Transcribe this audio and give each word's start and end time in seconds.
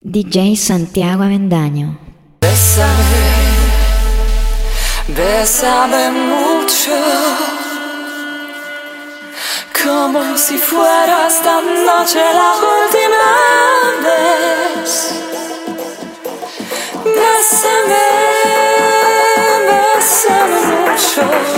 DJ 0.00 0.54
Santiago 0.56 1.24
Avendaño. 1.24 1.98
Bésame, 2.40 3.26
bésame 5.08 6.10
mucho, 6.12 6.92
como 9.82 10.38
si 10.38 10.56
fuera 10.56 11.26
esta 11.26 11.60
noche 11.60 12.20
la 12.32 12.52
última 12.76 13.26
vez. 14.04 15.14
Bésame, 17.04 18.06
bésame 19.66 20.60
mucho. 20.76 21.57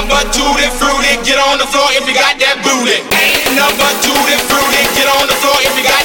number 0.00 0.24
two 0.32 0.48
that 0.56 0.72
fruity, 0.80 1.12
get 1.28 1.36
on 1.36 1.60
the 1.60 1.68
floor 1.68 1.84
if 1.92 2.08
you 2.08 2.16
got 2.16 2.32
that 2.40 2.56
booty. 2.64 3.04
Ain't 3.20 3.52
number 3.52 3.90
that 4.32 4.40
fruity, 4.48 4.80
get 4.96 5.04
on 5.12 5.28
the 5.28 5.36
floor 5.44 5.60
if 5.60 5.76
you 5.76 5.84
got 5.84 5.99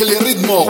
Échale 0.00 0.16
ritmo. 0.20 0.64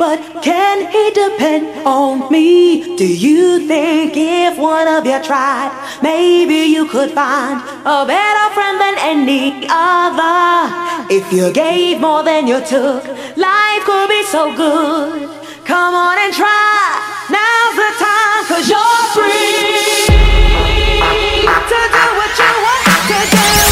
But 0.00 0.18
can 0.42 0.90
he 0.90 1.10
depend 1.10 1.86
on 1.86 2.32
me? 2.32 2.96
Do 2.96 3.06
you 3.06 3.68
think 3.68 4.14
if 4.16 4.56
one 4.56 4.88
of 4.88 5.04
you 5.04 5.22
tried, 5.22 5.70
maybe 6.02 6.60
you 6.74 6.86
could 6.88 7.10
find 7.10 7.60
a 7.84 8.06
better 8.06 8.46
friend 8.54 8.80
than 8.80 8.94
any 8.98 9.66
other? 9.68 10.72
If 11.10 11.30
you 11.30 11.52
gave 11.52 12.00
more 12.00 12.22
than 12.22 12.46
you 12.46 12.64
took, 12.64 13.04
life 13.36 13.82
could 13.84 14.08
be 14.08 14.22
so 14.24 14.56
good. 14.56 15.28
Come 15.66 15.92
on 15.94 16.16
and 16.18 16.32
try. 16.32 16.80
Now's 17.28 17.76
the 17.82 17.90
time, 18.06 18.42
cause 18.48 18.66
you're 18.72 19.02
free 19.12 20.06
to 21.72 21.80
do 21.96 22.04
what 22.18 22.32
you 22.40 22.52
want 22.64 22.84
to 23.10 23.20
do. 23.36 23.69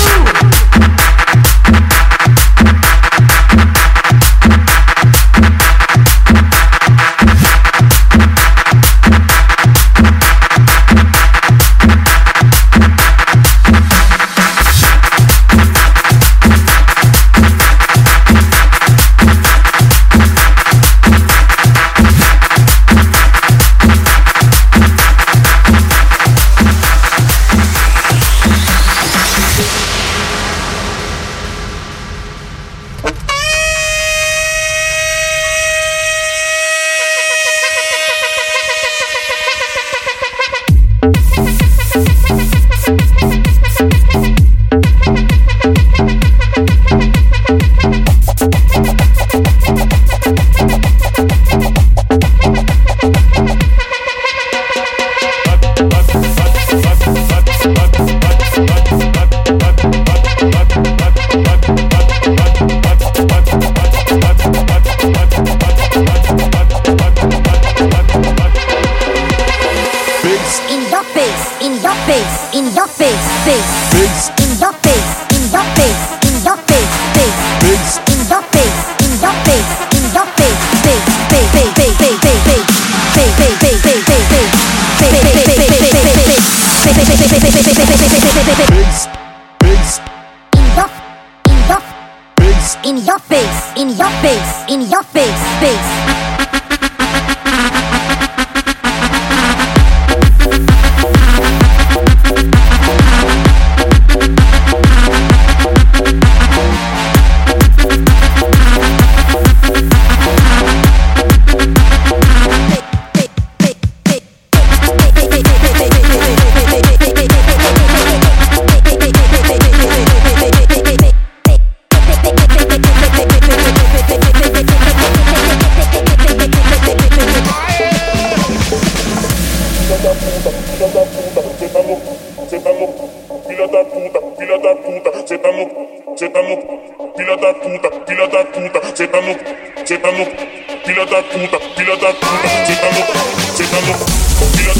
Face, 94.22 94.64
in 94.68 94.80
your 94.90 95.02
face, 95.02 95.42
face. 95.60 96.07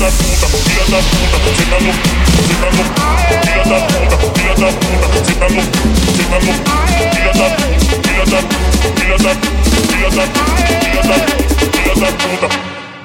da 0.09 0.15
puta, 0.17 0.47
bobina 0.49 0.85
da 0.89 0.99
puta, 1.03 1.39
cocina 1.45 1.79
no, 1.81 1.93
cocina 2.35 2.69
no, 2.71 2.85
bobina 3.29 3.63
da 3.65 3.79
puta, 3.89 4.17
bobina 4.17 4.55
da 4.55 4.69
puta, 4.73 5.07
cocina 5.13 5.49
no, 5.49 5.63
cocina 6.07 6.39
no, 6.39 6.53
bobina 6.97 7.33
da, 7.33 7.47
bobina 7.93 8.25
da, 8.25 8.41
bobina 8.83 9.17
da, 9.19 9.35
bobina 9.35 10.09
da, 10.09 10.25
bobina 10.25 11.03
da, 11.03 11.17
bobina 11.61 11.95
da 11.95 12.09
puta, 12.13 12.49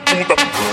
puta. 0.05 0.72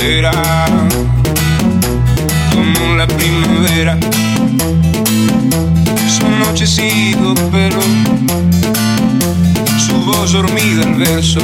Era 0.00 0.30
como 2.52 2.94
la 2.96 3.06
primavera. 3.08 3.98
Su 6.08 6.28
nochecito, 6.28 7.34
pero 7.50 7.80
su 9.76 9.94
voz 10.04 10.32
dormida 10.32 10.84
el 10.84 10.94
verso 10.94 11.40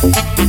Thank 0.00 0.47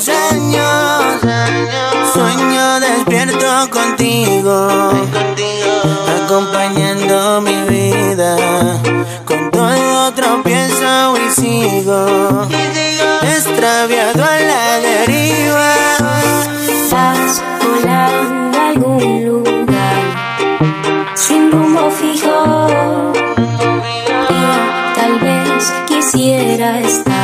sueño, 0.00 0.62
sueño 2.12 2.80
despierto 2.80 3.68
contigo, 3.70 4.68
acompañando 6.22 7.40
mi 7.40 7.62
vida. 7.68 8.36
Con 9.24 9.50
todo 9.50 10.12
tropiezo 10.12 11.16
y 11.16 11.30
sigo, 11.32 12.46
extraviado 13.22 14.22
a 14.24 14.38
la 14.38 14.80
deriva. 14.80 15.74
Estás 16.68 17.42
volando 17.60 18.58
a 18.58 18.68
algún 18.68 19.24
lugar, 19.26 21.14
sin 21.14 21.50
rumbo 21.50 21.90
fijo. 21.90 22.68
Y 24.30 24.94
tal 24.94 25.18
vez 25.18 25.72
quisiera 25.88 26.78
estar 26.80 27.18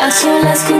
a 0.00 0.10
solas 0.10 0.60
con 0.60 0.79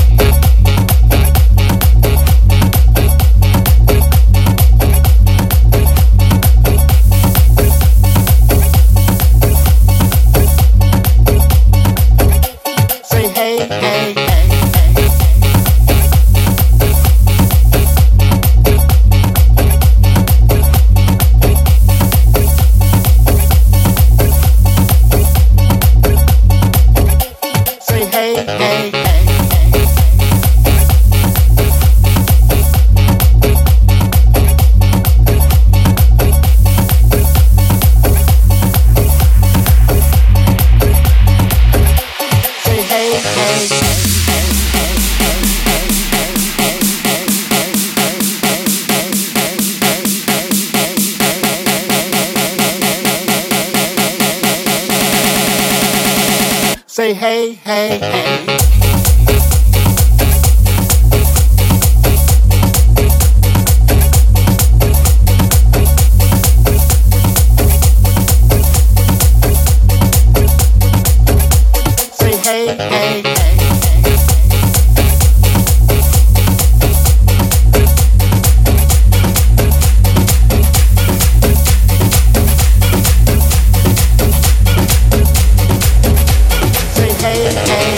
hey, 57.13 57.53
hey, 57.53 57.99
hey, 57.99 58.45
hey. 58.45 58.80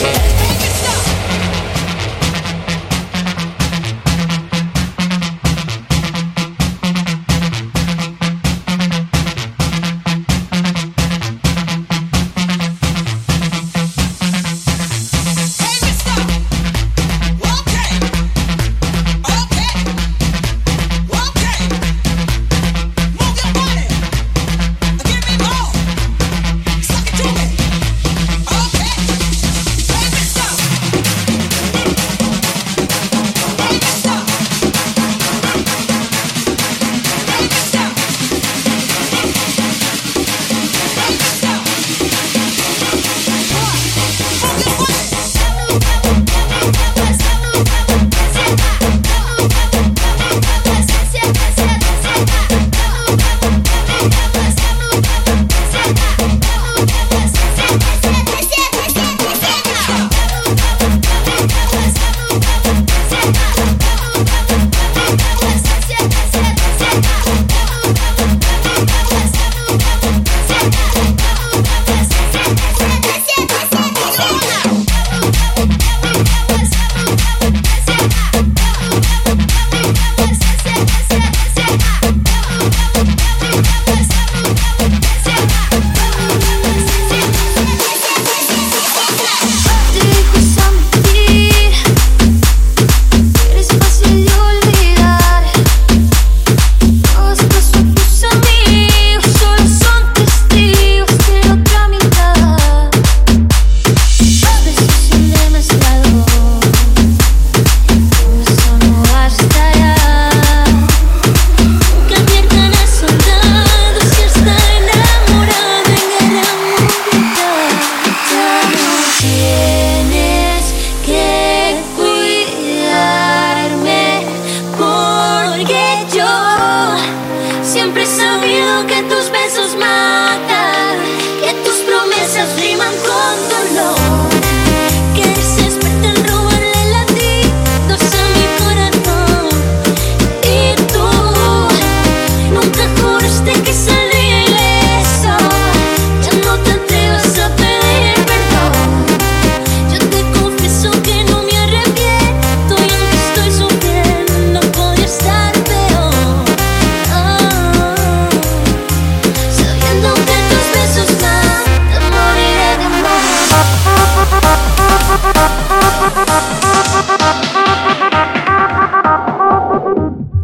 yeah. 0.01 0.32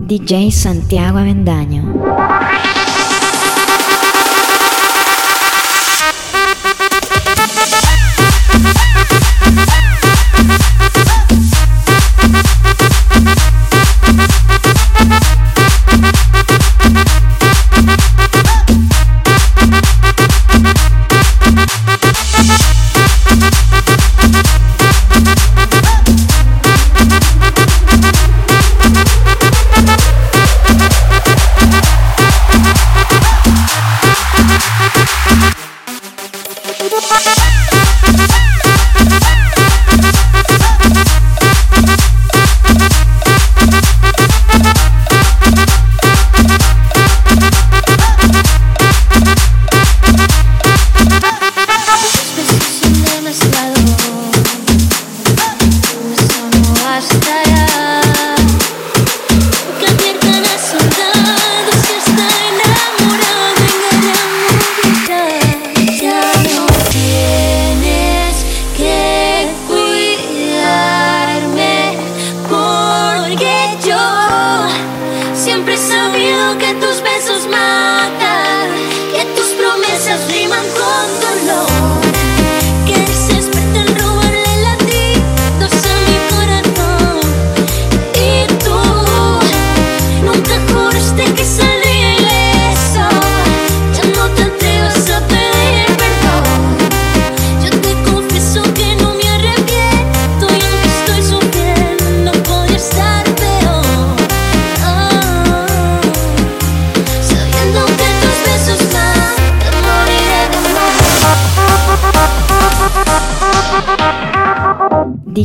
DJ 0.10 0.50
Santiago 0.50 1.19
Avendaño. 1.19 1.84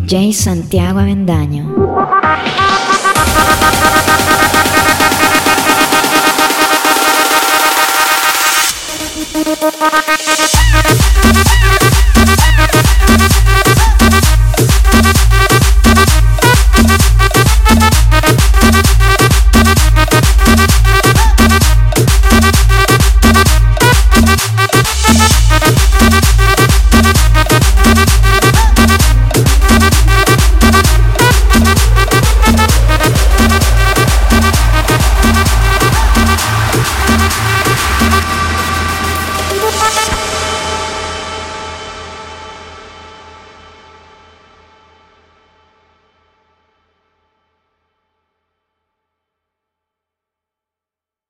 DJ 0.07 0.35
Santiago 0.35 0.99
Avendaño. 0.99 1.65